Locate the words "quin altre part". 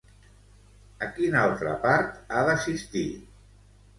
1.17-2.17